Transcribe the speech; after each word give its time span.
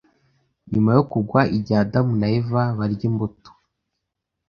nyuma 0.71 0.89
yo 0.97 1.03
kugwa 1.11 1.41
IgiheAdamu 1.57 2.13
na 2.21 2.27
Eva 2.37 2.63
barya 2.77 3.03
imbuto 3.09 3.49